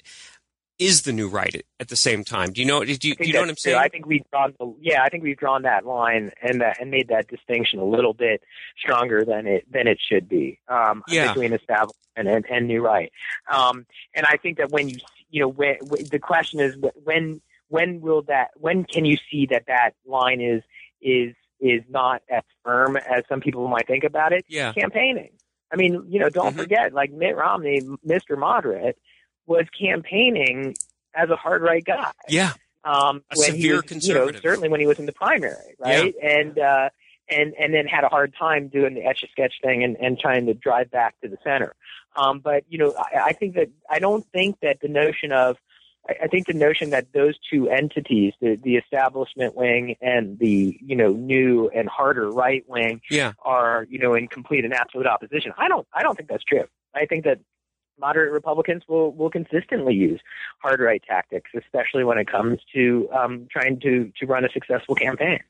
[0.78, 2.52] is the new right at the same time.
[2.52, 2.84] Do you know?
[2.84, 3.76] Do you, do you know what I'm saying?
[3.76, 6.90] I think we've drawn, the, yeah, I think we've drawn that line and that, and
[6.90, 8.42] made that distinction a little bit
[8.78, 11.28] stronger than it than it should be um, yeah.
[11.28, 13.10] between establishment and, and new right.
[13.50, 14.96] Um, and I think that when you
[15.30, 19.46] you know when, when, the question is when when will that when can you see
[19.50, 20.62] that that line is
[21.00, 24.44] is is not as firm as some people might think about it.
[24.48, 24.72] Yeah.
[24.72, 25.30] Campaigning.
[25.72, 26.60] I mean, you know, don't mm-hmm.
[26.60, 28.38] forget, like Mitt Romney, Mr.
[28.38, 28.98] Moderate,
[29.46, 30.74] was campaigning
[31.14, 32.12] as a hard right guy.
[32.28, 32.52] Yeah.
[32.84, 34.26] Um, a when severe he was, conservative.
[34.26, 36.14] You know, certainly when he was in the primary, right?
[36.16, 36.28] Yeah.
[36.28, 36.88] And uh,
[37.28, 40.18] and and then had a hard time doing the etch a sketch thing and, and
[40.18, 41.74] trying to drive back to the center.
[42.14, 45.56] Um, but you know, I, I think that I don't think that the notion of
[46.08, 50.96] I think the notion that those two entities, the, the establishment wing and the you
[50.96, 53.32] know new and harder right wing, yeah.
[53.44, 55.52] are you know in complete and absolute opposition.
[55.58, 56.64] I don't I don't think that's true.
[56.94, 57.40] I think that
[57.98, 60.20] moderate Republicans will will consistently use
[60.60, 64.94] hard right tactics, especially when it comes to um, trying to to run a successful
[64.94, 65.40] campaign.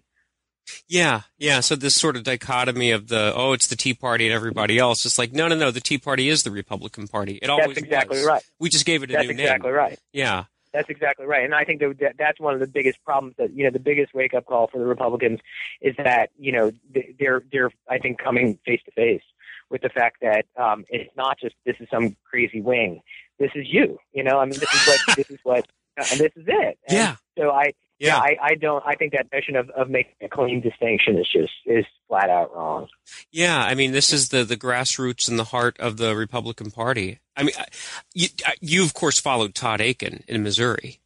[0.89, 1.61] Yeah, yeah.
[1.61, 5.05] So this sort of dichotomy of the oh, it's the Tea Party and everybody else.
[5.07, 5.71] It's like no, no, no.
[5.71, 7.39] The Tea Party is the Republican Party.
[7.43, 8.27] It always That's exactly was.
[8.27, 8.43] right.
[8.59, 9.77] We just gave it a That's new exactly name.
[9.77, 9.99] right.
[10.13, 13.35] Yeah, That's exactly right, and I think that that's one of the biggest problems.
[13.39, 15.41] That you know, the biggest wake up call for the Republicans
[15.81, 16.73] is that you know
[17.19, 19.23] they're they're I think coming face to face
[19.71, 23.03] with the fact that um, it's not just this is some crazy wing.
[23.39, 23.99] This is you.
[24.13, 26.79] You know, I mean, this is what this is what, and this is it.
[26.89, 28.19] And yeah, So I yeah.
[28.19, 28.83] I, I don't.
[28.87, 32.55] I think that notion of, of making a clean distinction is just is flat out
[32.55, 32.89] wrong.
[33.33, 37.19] Yeah, I mean, this is the, the grassroots and the heart of the Republican Party.
[37.37, 37.67] I mean, I-
[38.15, 38.29] you,
[38.61, 41.01] you of course followed Todd Akin in Missouri,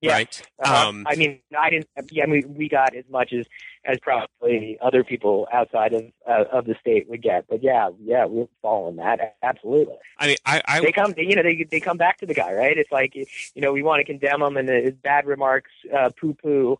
[0.00, 0.12] Yeah.
[0.12, 0.42] right?
[0.64, 1.88] Uh, Um, I mean, I didn't.
[2.10, 3.46] Yeah, I mean, we got as much as
[3.88, 7.46] as probably other people outside of uh, of the state would get.
[7.48, 9.96] But yeah, yeah, we're following that absolutely.
[10.18, 12.52] I mean, I, I They come, you know, they they come back to the guy,
[12.52, 12.76] right?
[12.76, 16.34] It's like you know, we want to condemn him and his bad remarks, uh, poo
[16.34, 16.78] poo,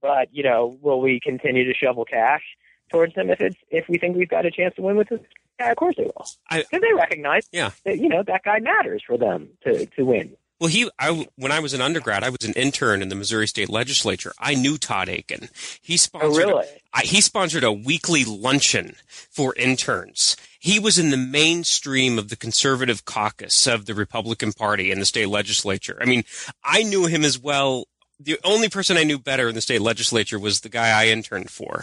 [0.00, 2.42] but you know, will we continue to shovel cash
[2.90, 5.20] towards him if it's if we think we've got a chance to win with this?
[5.60, 7.70] Yeah, of course they will, I- because they recognize Yeah.
[7.84, 10.36] that you know that guy matters for them to to win.
[10.58, 13.46] Well, he, I, when I was an undergrad, I was an intern in the Missouri
[13.46, 14.32] State Legislature.
[14.38, 15.50] I knew Todd Akin.
[15.82, 16.66] He sponsored, Oh, really?
[16.94, 20.36] I, he sponsored a weekly luncheon for interns.
[20.58, 25.04] He was in the mainstream of the conservative caucus of the Republican Party in the
[25.04, 25.98] state legislature.
[26.00, 26.24] I mean,
[26.64, 27.84] I knew him as well.
[28.18, 31.50] The only person I knew better in the state legislature was the guy I interned
[31.50, 31.82] for.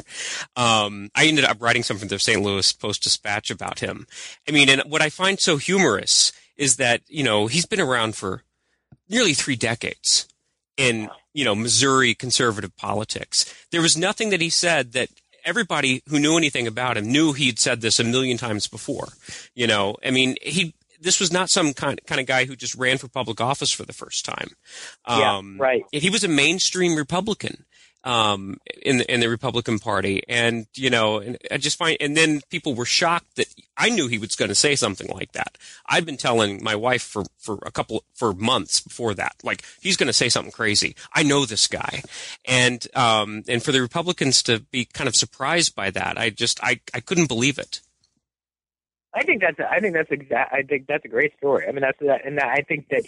[0.56, 2.42] Um, I ended up writing something for the St.
[2.42, 4.08] Louis Post Dispatch about him.
[4.50, 8.16] I mean, and what I find so humorous is that, you know, he's been around
[8.16, 8.42] for
[9.14, 10.28] nearly three decades
[10.76, 13.46] in you know Missouri conservative politics.
[13.72, 15.10] There was nothing that he said that
[15.46, 19.10] everybody who knew anything about him knew he'd said this a million times before.
[19.56, 22.76] You know, I mean, he this was not some kind kind of guy who just
[22.76, 24.52] ran for public office for the first time.
[25.08, 25.84] Yeah, Um, right.
[25.92, 27.66] He was a mainstream Republican
[28.04, 32.18] um, in the in the Republican Party, and you know, and I just find, and
[32.18, 35.58] then people were shocked that I knew he was going to say something like that.
[35.88, 39.98] I'd been telling my wife for for a couple for months before that, like he's
[39.98, 40.96] going to say something crazy.
[41.14, 42.04] I know this guy,
[42.46, 46.62] and um, and for the Republicans to be kind of surprised by that, I just
[46.64, 47.82] I I couldn't believe it.
[49.16, 50.54] I think that's I think that's exact.
[50.54, 51.68] I think that's a great story.
[51.68, 53.04] I mean, that's that, and that, I think that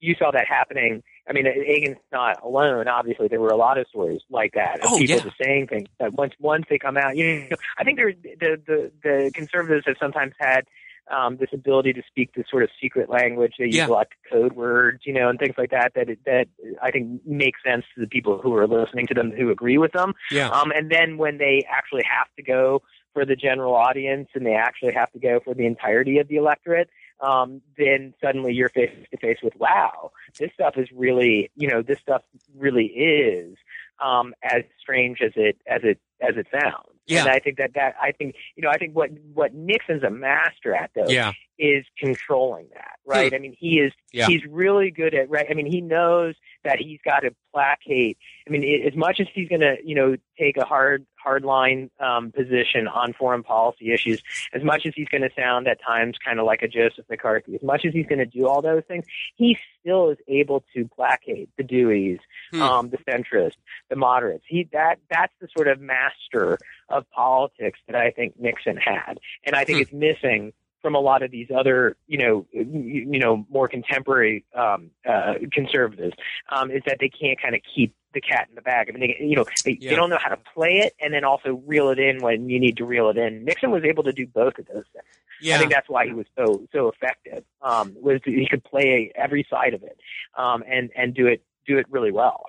[0.00, 1.02] you saw that happening.
[1.30, 2.88] I mean, Akin's not alone.
[2.88, 5.22] Obviously, there were a lot of stories like that of Oh, people yeah.
[5.22, 7.16] just saying things that once once they come out.
[7.16, 10.64] You know, I think there the the the conservatives have sometimes had.
[11.10, 13.88] Um, this ability to speak this sort of secret language, they use Yeah.
[13.88, 15.94] a lot of code words, you know, and things like that.
[15.96, 16.46] That that
[16.80, 19.90] I think makes sense to the people who are listening to them, who agree with
[19.90, 20.14] them.
[20.30, 24.46] Yeah, Um, and then when they actually have to go for the general audience and
[24.46, 26.88] they actually have to go for the entirety of the electorate,
[27.20, 31.82] um, then suddenly you're face to face with, wow, this stuff is really, you know,
[31.82, 32.22] this stuff
[32.56, 33.56] really is
[34.02, 36.86] um, as strange as it as it as it sounds.
[37.06, 37.20] Yeah.
[37.22, 40.10] And I think that that I think you know I think what what Nixon's a
[40.10, 43.34] master at though yeah, is controlling that, right?
[43.34, 44.26] I mean, he is Yeah.
[44.26, 45.46] he's really good at right.
[45.50, 48.16] I mean, he knows that he's got to placate.
[48.46, 51.44] I mean, i- as much as he's going to, you know, take a hard hard
[51.44, 55.78] line um, position on foreign policy issues, as much as he's going to sound at
[55.82, 58.62] times kind of like a Joseph McCarthy, as much as he's going to do all
[58.62, 59.04] those things,
[59.36, 62.18] he still is able to placate the Deweys,
[62.52, 62.62] Hmm.
[62.62, 63.56] um, the centrists,
[63.88, 64.44] the moderates.
[64.46, 69.54] He that that's the sort of master of politics that I think Nixon had, and
[69.54, 69.82] I think Hmm.
[69.82, 70.52] it's missing
[70.82, 75.34] from a lot of these other, you know, you, you know, more contemporary um, uh,
[75.52, 76.14] conservatives,
[76.50, 78.88] um, is that they can't kind of keep the cat in the bag.
[78.88, 79.90] I mean, they, you know, they, Yeah.
[79.90, 82.58] they don't know how to play it and then also reel it in when you
[82.58, 83.44] need to reel it in.
[83.44, 85.04] Nixon was able to do both of those things.
[85.40, 85.54] yeah.
[85.56, 87.44] I think that's why he was so so effective.
[87.62, 89.98] Um, was he could play every side of it
[90.36, 92.46] um, and and do it do it really well.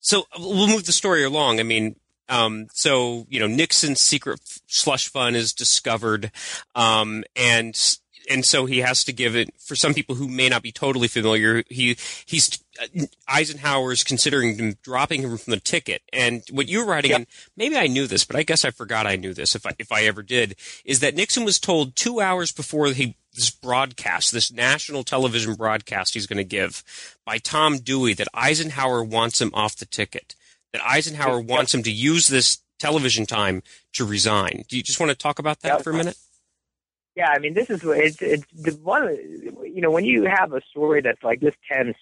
[0.00, 1.60] So we'll move the story along.
[1.60, 1.96] I mean,
[2.28, 6.30] um, so you know, Nixon's secret slush fund is discovered,
[6.74, 7.78] um, and
[8.30, 11.08] and so he has to give it for some people who may not be totally
[11.08, 11.64] familiar.
[11.68, 16.02] He he's uh, Eisenhower's considering dropping him from the ticket.
[16.12, 17.18] And what you're writing, Yep.
[17.18, 19.72] and maybe I knew this, but I guess I forgot I knew this if I
[19.78, 24.30] if I ever did, is that Nixon was told two hours before he this broadcast,
[24.32, 26.84] this national television broadcast he's going to give
[27.24, 30.34] by Tom Dewey that Eisenhower wants him off the ticket.
[30.72, 31.48] That Eisenhower Yep.
[31.48, 33.62] wants him to use this television time
[33.94, 34.64] to resign.
[34.68, 35.82] Do you just want to talk about that Yep.
[35.82, 36.16] for a minute?
[37.14, 39.08] Yeah, I mean, this is it's it's the one.
[39.64, 41.96] You know, when you have a story that's like this tense,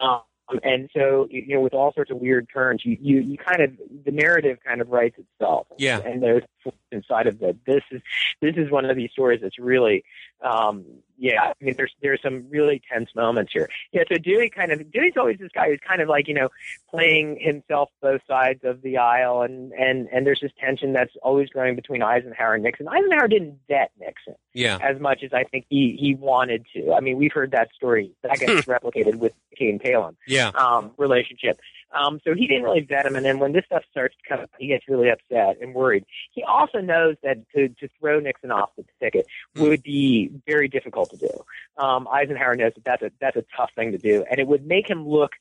[0.00, 0.20] um,
[0.62, 3.70] and so you know, with all sorts of weird turns, you you you kind of
[4.04, 5.68] the narrative kind of writes itself.
[5.78, 6.42] Yeah, and there's
[6.90, 7.56] inside of that.
[7.64, 8.02] This is
[8.42, 10.04] this is one of these stories that's really
[10.44, 10.84] um,
[11.22, 13.68] yeah, I mean, there's there's some really tense moments here.
[13.92, 16.48] Yeah, so Dewey kind of Dewey's always this guy who's kind of like you know
[16.90, 21.48] playing himself both sides of the aisle, and and and there's this tension that's always
[21.48, 22.88] growing between Eisenhower and Nixon.
[22.88, 26.92] Eisenhower didn't vet Nixon, yeah, as much as I think he he wanted to.
[26.92, 30.90] I mean, we've heard that story that gets replicated with the McCain Palin yeah um,
[30.96, 31.60] relationship.
[31.92, 34.44] Um, so he didn't really vet him, and then when this stuff starts to come
[34.44, 36.04] up, he gets really upset and worried.
[36.32, 39.26] He also knows that to, to throw Nixon off the ticket
[39.56, 41.30] would be very difficult to do.
[41.76, 44.66] Um, Eisenhower knows that that's a that's a tough thing to do, and it would
[44.66, 45.32] make him look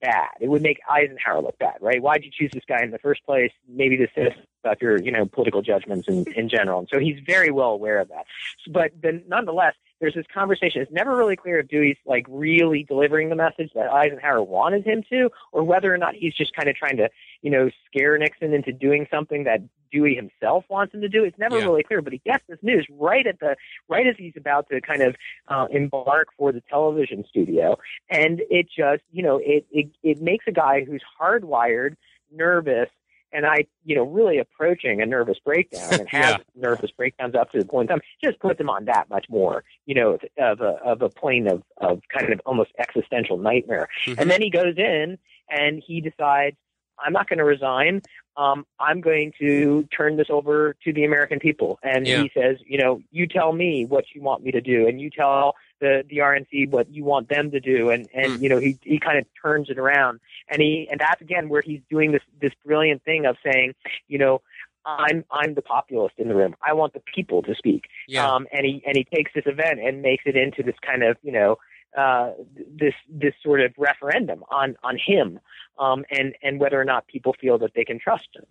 [0.00, 0.30] bad.
[0.40, 2.02] It would make Eisenhower look bad, right?
[2.02, 3.52] Why'd you choose this guy in the first place?
[3.68, 4.32] Maybe this is
[4.64, 8.00] about your you know political judgments in, in general, and so he's very well aware
[8.00, 8.26] of that.
[8.70, 10.80] But then, nonetheless, there's this conversation.
[10.82, 15.02] It's never really clear if Dewey's like really delivering the message that Eisenhower wanted him
[15.10, 17.08] to, or whether or not he's just kind of trying to,
[17.42, 19.60] you know, scare Nixon into doing something that
[19.92, 21.24] Dewey himself wants him to do.
[21.24, 21.64] It's never Yeah.
[21.64, 23.56] really clear, but he gets this news right at the
[23.88, 25.16] right as he's about to kind of
[25.48, 27.76] uh, embark for the television studio,
[28.08, 31.96] and it just, you know, it it it makes a guy who's hardwired
[32.32, 32.88] nervous.
[33.32, 36.38] And I, you know, really approaching a nervous breakdown and has Yeah.
[36.56, 39.64] nervous breakdowns up to the point in time, just put them on that much more,
[39.86, 43.88] you know, of a of a plane of of kind of almost existential nightmare.
[44.06, 44.16] Mhm.
[44.20, 46.56] And then he goes in and he decides,
[46.98, 48.02] I'm not going to resign.
[48.36, 51.78] Um, I'm going to turn this over to the American people.
[51.82, 52.22] And Yeah.
[52.22, 55.10] he says, you know, you tell me what you want me to do, and you
[55.10, 57.90] tell the the RNC what you want them to do.
[57.90, 58.42] And and Hmm.
[58.42, 61.62] you know, he he kind of turns it around, and he and that's again where
[61.62, 63.74] he's doing this this brilliant thing of saying,
[64.08, 64.42] you know.
[64.86, 66.56] I'm I'm the populist in the room.
[66.66, 67.84] I want the people to speak.
[68.08, 71.02] yeah Um, and he and he takes this event and makes it into this kind
[71.02, 71.58] of you know
[71.96, 75.38] uh, this this sort of referendum on on him
[75.78, 78.44] um, and and whether or not people feel that they can trust him.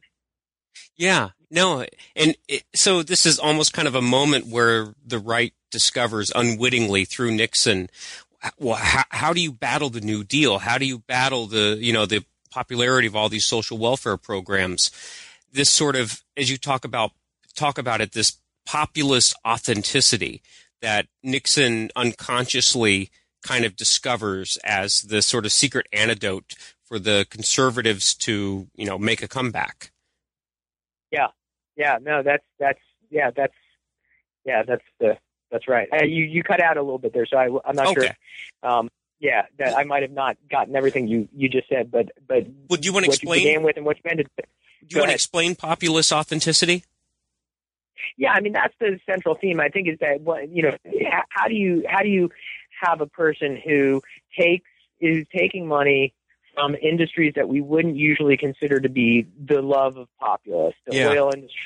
[0.95, 5.53] Yeah, no, and it, so this is almost kind of a moment where the right
[5.71, 7.89] discovers unwittingly through Nixon.
[8.57, 10.59] Well, how, how do you battle the New Deal?
[10.59, 14.91] How do you battle the you know the popularity of all these social welfare programs?
[15.51, 17.11] This sort of, as you talk about
[17.55, 20.41] talk about it, this populist authenticity
[20.81, 23.09] that Nixon unconsciously
[23.41, 28.97] kind of discovers as the sort of secret antidote for the conservatives to you know
[28.97, 29.91] make a comeback.
[31.11, 31.27] Yeah,
[31.75, 32.79] yeah, no, that's that's
[33.09, 33.53] yeah, that's
[34.45, 35.17] yeah, that's the
[35.51, 35.87] that's right.
[35.91, 38.11] Uh, you you cut out a little bit there, so I, I'm not Okay.
[38.63, 38.69] sure.
[38.71, 42.47] Um, yeah, that I might have not gotten everything you you just said, but but
[42.69, 43.43] Well, do you want to what you explain?
[43.43, 44.27] began with and what you ended.
[44.37, 44.45] with.
[44.87, 46.83] Do you want to explain populist authenticity?
[48.17, 49.59] Yeah, I mean that's the central theme.
[49.59, 50.77] I think is that what you know.
[51.11, 52.29] How, how do you how do you
[52.81, 54.01] have a person who
[54.37, 54.65] takes
[55.01, 56.13] is taking money
[56.53, 61.09] from industries that we wouldn't usually consider to be the love of populace, the Yeah.
[61.09, 61.59] oil industry,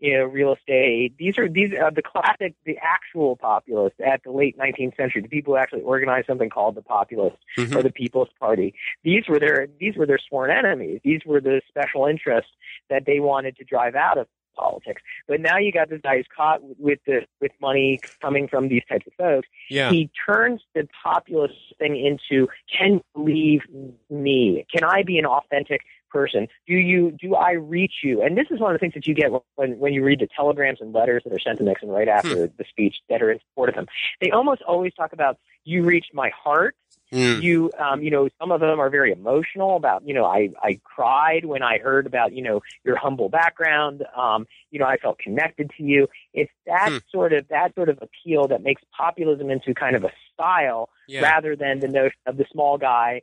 [0.00, 1.14] you know, real estate.
[1.18, 5.28] These are these are the classic, the actual populists at the late 19th century, the
[5.28, 7.76] people who actually organized something called the Populists Mhm.
[7.76, 8.74] or the People's Party.
[9.04, 11.00] These were their these were their sworn enemies.
[11.04, 12.50] These were the special interests
[12.88, 15.00] that they wanted to drive out of politics.
[15.28, 18.82] But now you got this guy who's caught with the with money coming from these
[18.88, 19.48] types of folks.
[19.68, 19.90] Yeah.
[19.90, 23.62] He turns the populist thing into can you leave
[24.08, 24.64] me?
[24.74, 26.48] Can I be an authentic person?
[26.66, 28.22] Do you do I reach you?
[28.22, 30.28] And this is one of the things that you get when when you read the
[30.34, 33.38] telegrams and letters that are sent to Nixon right after the speech that are in
[33.50, 33.86] support of him.
[34.20, 36.74] They almost always talk about you reached my heart
[37.12, 37.42] Mm.
[37.42, 40.78] you um you know some of them are very emotional about you know i i
[40.84, 45.18] cried when i heard about you know your humble background um you know i felt
[45.18, 46.98] connected to you it's that Hmm.
[47.10, 51.22] sort of that sort of appeal that makes populism into kind of a style Yeah.
[51.22, 53.22] rather than the notion of the small guy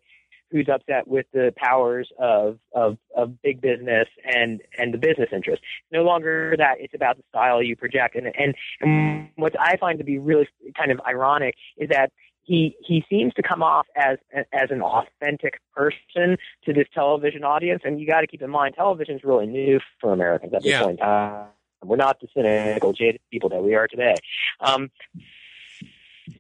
[0.52, 5.62] who's upset with the powers of of of big business and and the business interest
[5.92, 9.98] no longer that it's about the style you project and and, and what i find
[9.98, 12.12] to be really kind of ironic is that
[12.44, 14.18] he he seems to come off as
[14.54, 18.74] as an authentic person to this television audience, and you got to keep in mind
[18.76, 20.84] television's really new for Americans at this Yeah.
[20.84, 21.48] point in time.
[21.84, 24.16] We're not the cynical, jaded people that we are today.
[24.62, 24.90] Um,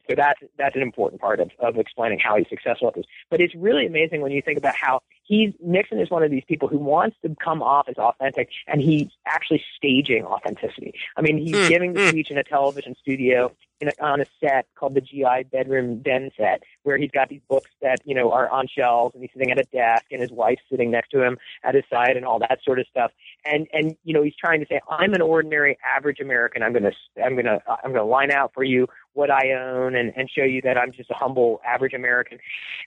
[0.09, 3.05] So that's that's an important part of, of explaining how he's successful at this.
[3.29, 6.43] But it's really amazing when you think about how he's Nixon is one of these
[6.47, 10.93] people who wants to come off as authentic, and he's actually staging authenticity.
[11.17, 12.09] I mean, he's Mm, giving the mm.
[12.09, 16.31] speech in a television studio in a, on a set called the GI bedroom den
[16.35, 19.51] set, where he's got these books that you know are on shelves, and he's sitting
[19.51, 22.39] at a desk, and his wife's sitting next to him at his side, and all
[22.39, 23.11] that sort of stuff.
[23.45, 26.63] And and you know he's trying to say, I'm an ordinary average American.
[26.63, 26.91] I'm gonna
[27.23, 28.87] I'm gonna I'm gonna line out for you
[29.17, 32.37] what I own, and and show you that I'm just a humble average American,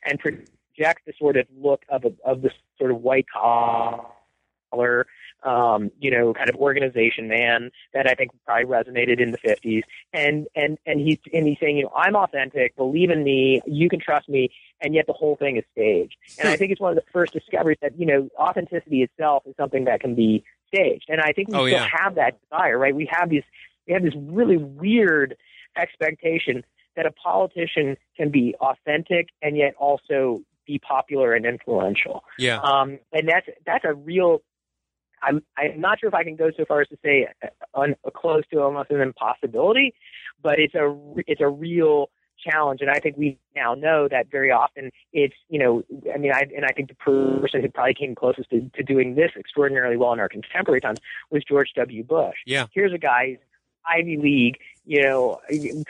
[0.04, 5.06] and project the sort of look of a, of the sort of white collar
[5.42, 9.82] um, you know, kind of organization man that I think probably resonated in the 50s.
[10.12, 13.88] And and and he's and he's saying, you know, I'm authentic, believe in me, you
[13.88, 14.50] can trust me,
[14.80, 16.16] and yet the whole thing is staged.
[16.38, 19.54] And I think it's one of the first discoveries that you know, authenticity itself is
[19.56, 21.06] something that can be staged.
[21.08, 21.88] And I think we Oh, still yeah.
[21.90, 22.94] have that desire, right?
[22.94, 23.44] We have these
[23.86, 25.36] we have this really weird
[25.76, 26.64] expectation
[26.96, 32.24] that a politician can be authentic and yet also be popular and influential.
[32.38, 32.60] Yeah.
[32.60, 34.42] Um, and that's that's a real.
[35.22, 37.28] I'm I'm not sure if I can go so far as to say
[37.74, 39.94] un, close to almost an impossibility,
[40.42, 40.96] but it's a
[41.26, 42.10] it's a real
[42.42, 45.82] challenge, and I think we now know that very often it's you know
[46.14, 49.14] I mean I and I think the person who probably came closest to, to doing
[49.14, 51.00] this extraordinarily well in our contemporary times
[51.30, 52.02] was George W.
[52.02, 52.36] Bush.
[52.46, 52.66] Yeah.
[52.72, 53.38] Here's a guy
[53.88, 55.40] Ivy League, you know,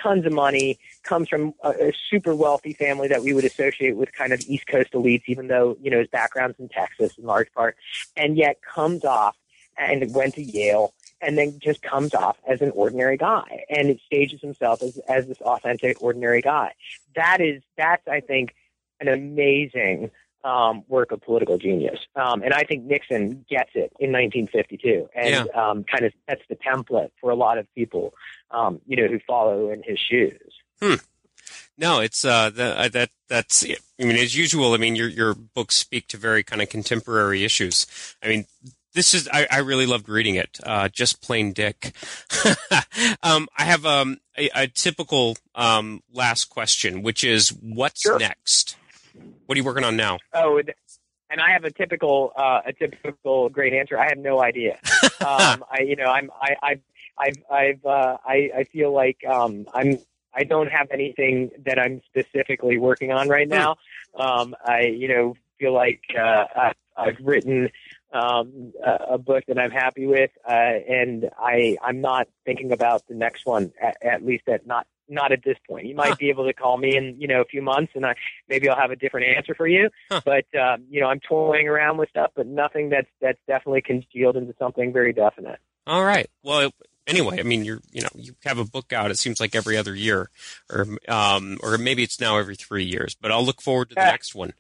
[0.03, 4.13] tons of money, comes from a, a super wealthy family that we would associate with
[4.13, 7.53] kind of East Coast elites, even though, you know, his background's in Texas in large
[7.53, 7.77] part,
[8.17, 9.37] and yet comes off
[9.79, 14.01] and went to Yale and then just comes off as an ordinary guy and it
[14.05, 16.75] stages himself as, as this authentic, ordinary guy.
[17.15, 18.55] That is, that's, I think,
[19.01, 20.11] an amazing
[20.45, 21.99] um, work of political genius.
[22.17, 26.57] Um, and I think Nixon gets it in 1952 and um, kind of sets the
[26.57, 28.15] template for a lot of people,
[28.51, 30.53] um, you know, who follow in his shoes.
[31.77, 33.65] No, it's uh, the, uh that that's.
[33.65, 34.75] I mean, as usual.
[34.75, 37.87] I mean, your your books speak to very kind of contemporary issues.
[38.23, 38.45] I mean,
[38.93, 40.59] this is I, I really loved reading it.
[40.63, 41.95] Uh, just plain Dick.
[43.23, 48.19] um, I have um, a, a typical um, last question, which is, what's Sure.
[48.19, 48.77] next?
[49.51, 50.19] What are you working on now?
[50.33, 50.73] Oh, and-
[51.29, 53.99] and I have a typical, uh, a typical great answer.
[53.99, 54.79] I have no idea.
[55.27, 56.81] um, I, you know, I'm, I, I,
[57.19, 59.99] I've, I've, uh, I, I feel like, um, I'm,
[60.33, 63.75] I don't have anything that I'm specifically working on right now.
[64.15, 67.71] Um, I, you know, feel like, uh, I, I've written,
[68.13, 73.05] um, a, a book that I'm happy with, uh, and I, I'm not thinking about
[73.09, 75.87] the next one, at, at least at not, not at this point.
[75.87, 76.17] You might Huh.
[76.19, 78.15] be able to call me in, you know, a few months, and I
[78.49, 79.91] maybe I'll have a different answer for you.
[80.11, 80.21] Huh.
[80.25, 84.37] But um, you know, I'm toying around with stuff, but nothing that's that's definitely congealed
[84.37, 85.59] into something very definite.
[85.87, 86.29] All right.
[86.43, 86.71] Well,
[87.07, 89.11] anyway, I mean, you're you know you have a book out.
[89.11, 90.31] It seems like every other year,
[90.71, 93.15] or um, or maybe it's now every three years.
[93.21, 94.11] But I'll look forward to the Yeah.
[94.13, 94.53] next one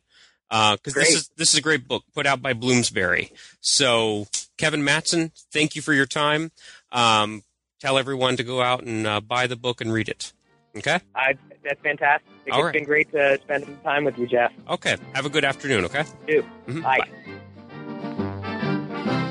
[0.51, 3.30] because this is this is a great book put out by Bloomsbury.
[3.61, 4.26] So,
[4.59, 6.51] Kevin Mattson, thank you for your time.
[6.90, 7.44] Um,
[7.80, 10.32] tell everyone to go out and uh, buy the book and read it.
[10.76, 11.00] Okay.
[11.14, 12.28] I, that's fantastic.
[12.46, 12.72] It's right.
[12.72, 14.52] been great to spend some time with you, Jeff.
[14.68, 14.96] Okay.
[15.14, 15.84] Have a good afternoon.
[15.86, 16.04] Okay.
[16.26, 16.44] You.
[16.66, 16.82] Mhm.
[16.82, 17.08] Bye.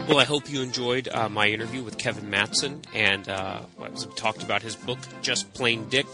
[0.10, 4.42] Well, I hope you enjoyed uh, my interview with Kevin Mattson and uh, we talked
[4.42, 6.08] about his book, Just Plain Dick,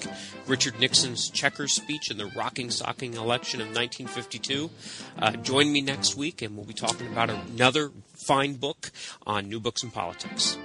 [0.47, 4.69] Richard Nixon's checkers speech in the rocking Socking election of 1952.
[5.17, 8.91] Uh, join me next week and we'll be talking about another fine book
[9.25, 10.57] on new books and politics.